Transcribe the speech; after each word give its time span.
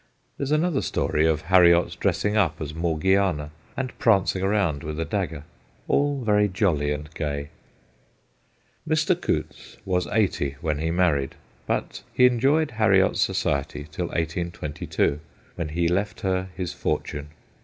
There; 0.39 0.45
s 0.45 0.49
another 0.49 0.81
story 0.81 1.27
of 1.27 1.41
Harriot's 1.43 1.95
dressing 1.95 2.35
up 2.35 2.59
as 2.59 2.73
Morgiana 2.73 3.51
and 3.77 3.95
prancing 3.99 4.41
about 4.41 4.83
with 4.83 4.99
a 4.99 5.05
dagger. 5.05 5.43
All 5.87 6.23
very 6.23 6.47
jolly 6.47 6.91
and 6.91 7.07
gay. 7.13 7.49
Mr. 8.89 9.13
Coutts 9.15 9.77
was 9.85 10.07
eighty 10.07 10.55
when 10.59 10.79
he 10.79 10.89
married, 10.89 11.35
but 11.67 12.01
he 12.15 12.25
enjoyed 12.25 12.71
Harriot's 12.71 13.21
society 13.21 13.85
till 13.91 14.05
1822, 14.07 15.19
when 15.53 15.69
he 15.69 15.87
left 15.87 16.21
her 16.21 16.49
his 16.57 16.73
fortune. 16.73 17.27